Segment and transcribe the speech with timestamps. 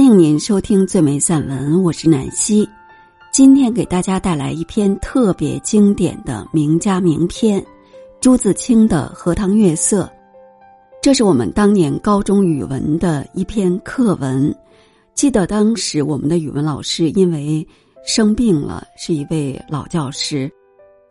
[0.00, 2.66] 欢迎您收听最美散文，我是南希。
[3.30, 7.62] 今天给大家带来一篇特别经典的名家名篇——
[8.18, 10.04] 朱自清的《荷塘月色》。
[11.02, 14.50] 这是我们当年高中语文的一篇课文。
[15.12, 17.68] 记得当时我们的语文老师因为
[18.02, 20.50] 生病了，是一位老教师，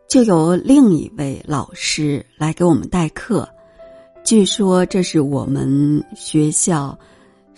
[0.08, 3.48] 就由另一位老师来给我们代课。
[4.24, 6.98] 据说这是我们学校。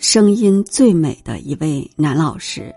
[0.03, 2.75] 声音最美的一位男老师。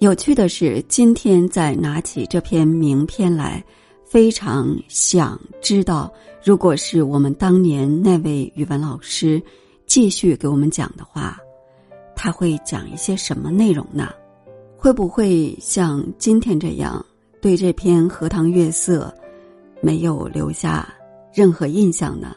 [0.00, 3.64] 有趣的是，今天在拿起这篇名篇来，
[4.04, 6.12] 非常想知道，
[6.44, 9.42] 如果是我们当年那位语文老师
[9.86, 11.38] 继续给我们讲的话，
[12.14, 14.10] 他会讲一些什么内容呢？
[14.76, 17.02] 会不会像今天这样，
[17.40, 19.12] 对这篇《荷塘月色》
[19.80, 20.86] 没有留下
[21.32, 22.36] 任何印象呢？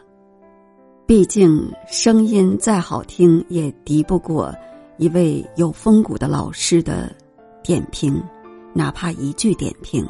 [1.07, 4.51] 毕竟声音再好听，也敌不过
[4.97, 7.15] 一位有风骨的老师的
[7.61, 8.19] 点评，
[8.73, 10.03] 哪怕一句点评。《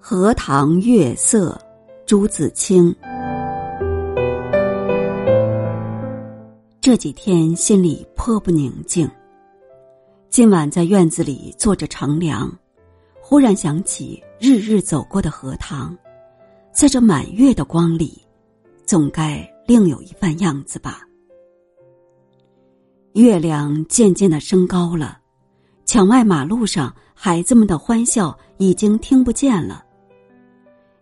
[0.00, 1.50] 荷塘月色》，
[2.06, 2.96] 朱自清。
[6.80, 9.06] 这几天心里颇不宁静。
[10.30, 12.50] 今晚在院子里坐着乘凉，
[13.20, 15.94] 忽然想起日日走过的荷塘。
[16.72, 18.20] 在这满月的光里，
[18.86, 21.00] 总该另有一番样子吧。
[23.14, 25.18] 月亮渐渐的升高了，
[25.84, 29.84] 墙外马路上孩子们的欢笑已经听不见了。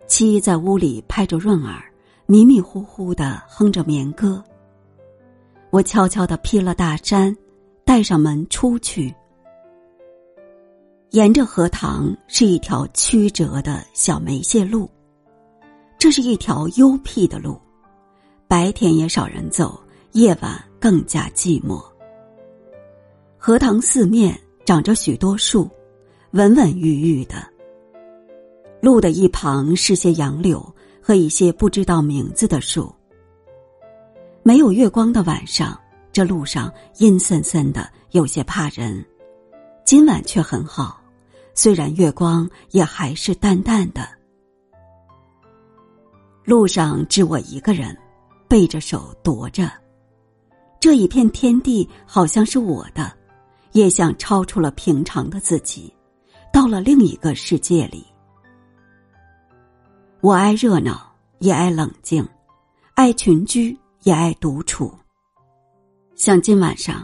[0.07, 1.91] 七在屋里拍着润儿，
[2.27, 4.45] 迷迷糊糊的哼着眠歌。
[5.71, 7.35] 我悄悄的披了大衫，
[7.83, 9.15] 带上门出去。
[11.13, 14.89] 沿着荷塘是一条曲折的小梅谢路。
[15.99, 17.59] 这是一条幽僻的路，
[18.53, 21.83] 白天也少人走，夜晚更加寂寞。
[23.39, 25.71] 荷塘四面长着许多树，
[26.33, 27.37] 稳稳郁郁的。
[28.83, 30.63] 路的一旁是些杨柳
[31.01, 32.95] 和一些不知道名字的树。
[34.43, 35.81] 没有月光的晚上，
[36.13, 39.03] 这路上阴森森的，有些怕人。
[39.83, 41.01] 今晚却很好，
[41.55, 44.07] 虽然月光也还是淡淡的。
[46.45, 47.97] 路上只我一个人，
[48.53, 49.73] 背着手踱着。
[50.79, 53.11] 这一片天地好像是我的，
[53.73, 55.91] 也像超出了平常的自己，
[56.53, 58.05] 到了另一个世界里。
[60.21, 62.23] 我爱热闹，也爱冷静；
[62.93, 64.93] 爱群居，也爱独处。
[66.15, 67.03] 像今晚上，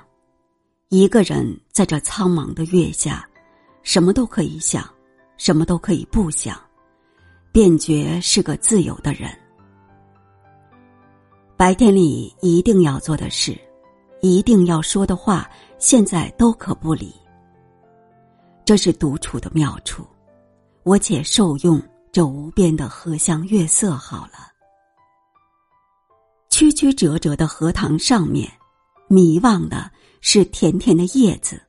[0.90, 3.26] 一个人在这苍茫的月下，
[3.82, 4.86] 什么都可以想，
[5.38, 6.60] 什么都可以不想。
[7.52, 9.34] 便觉是个自由的人。
[11.58, 13.58] 白天里一定要做的事，
[14.20, 17.12] 一定要说的话，现在都可不理。
[18.64, 20.06] 这是独处的妙处，
[20.84, 21.82] 我且受用
[22.12, 24.52] 这无边的荷香月色好了。
[26.48, 28.48] 曲曲折折的荷塘上面，
[29.08, 29.90] 迷望的
[30.20, 31.60] 是甜甜的叶子，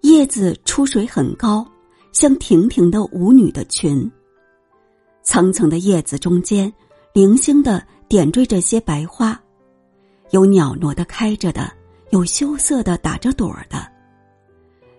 [0.00, 1.64] 叶子出水很高，
[2.10, 4.10] 像亭亭的舞女的裙。
[5.22, 6.72] 层层的叶子中间，
[7.12, 9.38] 零星的点缀着些白花，
[10.30, 11.70] 有袅娜的开着的，
[12.10, 13.86] 有羞涩的打着朵儿的。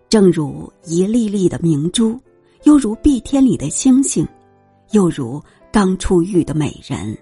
[0.08, 2.20] 正如一粒粒的明珠，
[2.64, 4.28] 又如碧天里的星星，
[4.92, 7.18] 又如刚出浴的美人。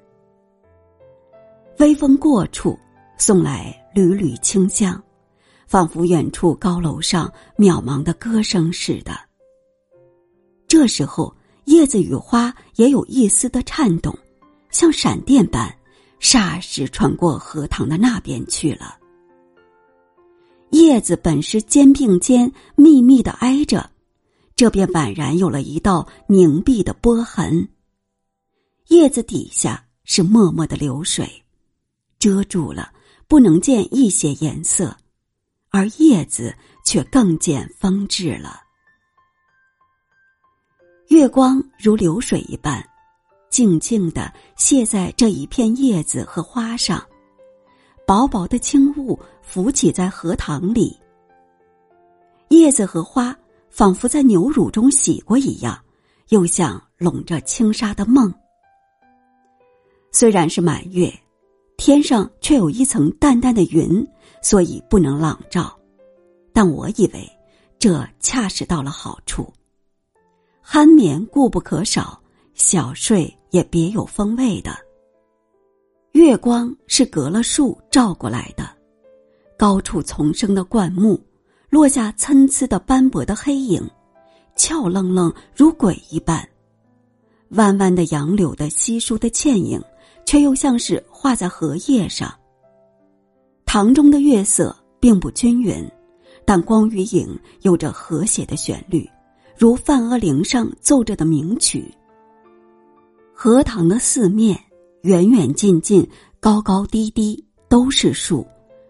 [1.79, 2.77] 微风过处，
[3.17, 5.01] 送来缕缕清香，
[5.67, 9.13] 仿佛远处高楼上渺茫的歌声似的。
[10.67, 11.33] 这时候。
[11.67, 14.17] 叶子与花也有一丝的颤动，
[14.69, 15.69] 像闪电般，
[16.19, 18.97] 霎时穿过荷塘的那边去了。
[20.71, 23.89] 叶子本是肩并肩密密的挨着，
[24.55, 27.69] 这便宛然有了一道凝碧的波痕。
[28.87, 31.29] 叶子底下是脉脉的流水，
[32.19, 32.91] 遮住了，
[33.27, 34.95] 不能见一些颜色，
[35.69, 38.61] 而叶子却更见风致了。
[41.09, 42.85] 月光如流水一般，
[43.49, 47.03] 静静的泻在这一片叶子和花上，
[48.05, 50.97] 薄薄的轻雾浮起在荷塘里。
[52.49, 53.37] 叶子和花
[53.69, 55.77] 仿佛在牛乳中洗过一样，
[56.29, 58.33] 又像笼着轻纱的梦。
[60.11, 61.13] 虽然是满月，
[61.77, 64.05] 天上却有一层淡淡的云，
[64.41, 65.77] 所以不能朗照。
[66.53, 67.29] 但我以为，
[67.77, 69.51] 这恰是到了好处。
[70.65, 72.19] 酣眠固不可少，
[72.57, 74.75] 小睡也别有风味的。
[76.13, 78.67] 月光是隔了树照过来的，
[79.55, 81.21] 高处丛生的灌木，
[81.69, 83.87] 落下参差的斑驳的黑影，
[84.55, 86.45] 俏愣愣如鬼一般。
[87.49, 89.79] 弯弯的杨柳的稀疏的倩影，
[90.25, 92.33] 却又像是画在荷叶上。
[93.67, 95.87] 塘中的月色并不均匀，
[96.43, 99.07] 但光与影有着和谐的旋律，
[99.55, 101.93] 如梵阿玲上奏着的名曲。
[103.39, 104.59] 荷塘的四面，
[105.03, 106.03] 远远近近，
[106.39, 108.43] 高高低低，都是树。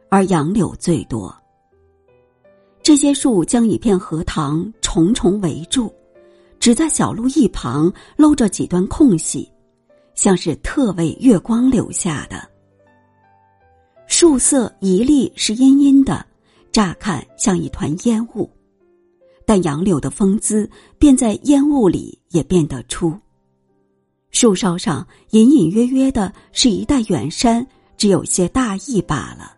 [0.10, 1.36] 而杨柳最多，
[2.82, 5.94] 这些树将一片荷塘重重围住，
[6.62, 9.52] 只在小路一旁露着几段空隙，
[10.16, 12.48] 像是特为月光留下的。
[14.08, 16.26] 树色一粒是阴阴的，
[16.72, 18.50] 乍看像一团烟雾，
[19.46, 23.14] 但杨柳的风姿便在烟雾里也变得出。
[24.32, 27.66] 树梢上隐隐约约的是一带远山，
[27.98, 29.56] 只有些大意罢了。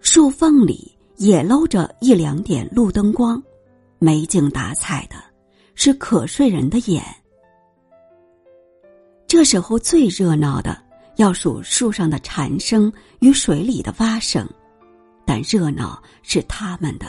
[0.00, 3.42] 树缝里也露着一两点路灯光，
[3.98, 5.16] 没精打采的，
[5.74, 7.04] 是可睡人的眼。
[9.26, 10.80] 这时候最热闹的
[11.16, 14.48] 要数树上的蝉声与水里的蛙声，
[15.26, 17.06] 但热闹是他们的，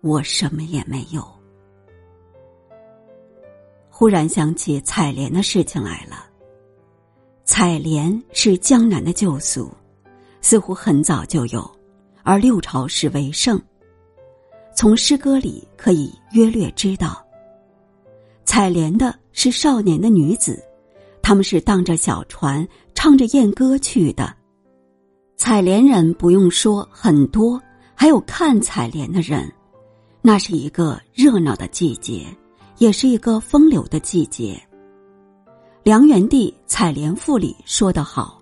[0.00, 1.24] 我什么也没有。
[3.96, 6.26] 忽然想起采莲的事情来了。
[7.44, 9.70] 采莲是江南的旧俗，
[10.40, 11.64] 似乎很早就有。
[12.24, 13.56] 而六朝时为盛。
[14.74, 17.24] 从诗歌里可以约略知道，
[18.44, 20.60] 采莲的是少年的女子，
[21.22, 22.66] 他们是荡着小船，
[22.96, 24.34] 唱着艳歌去的。
[25.36, 27.62] 采莲人不用说很多，
[27.94, 29.48] 还有看采莲的人，
[30.20, 32.26] 那是一个热闹的季节，
[32.78, 34.60] 也是一个风流的季节。
[35.82, 38.40] 梁元帝《采莲赋》里说得好，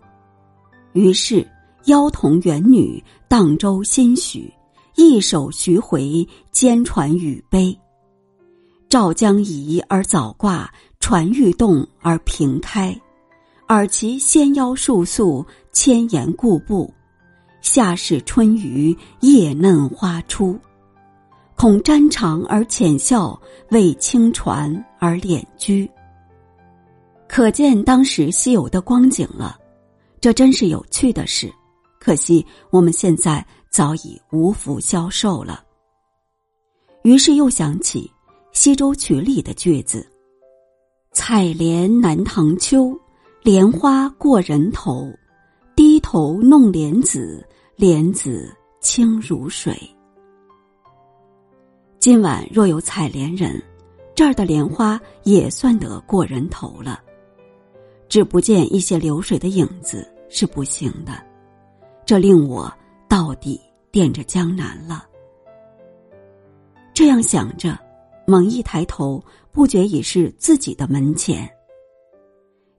[0.92, 1.46] 于是。
[1.86, 4.48] 妖童元女荡舟新许，
[4.94, 7.76] 一手徐回，兼传语悲。
[8.88, 12.96] 赵将移而早挂，船欲动而平开。
[13.66, 16.88] 尔其纤腰束素，千言固步。
[17.62, 20.56] 夏始春余，叶嫩花初。
[21.62, 25.88] 恐沾裳而浅笑，为轻船而敛居。
[27.28, 29.56] 可见当时稀有的光景了，
[30.20, 31.48] 这真是有趣的事。
[32.00, 35.62] 可惜我们现在早已无福消受了。
[37.04, 38.10] 于是又想起
[38.50, 40.04] 《西洲曲》里的句子
[41.14, 42.92] ：“采莲南塘秋，
[43.40, 45.08] 莲花过人头。
[45.76, 49.80] 低头弄莲子，莲子清如水。”
[52.02, 53.62] 今晚若有采莲人，
[54.12, 57.00] 这儿的莲花也算得过人头了。
[58.08, 61.24] 只不见一些流水的影子是不行的。
[62.04, 62.68] 这令我
[63.08, 63.60] 到底
[63.92, 65.06] 惦着江南了。
[66.92, 67.78] 这样想着，
[68.26, 71.48] 猛一抬头，不觉已是自己的门前。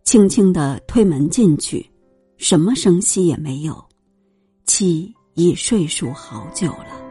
[0.04, 1.90] 轻轻的推门进去，
[2.36, 3.82] 什么声息也没有，
[4.66, 7.03] 妻已睡熟好久了。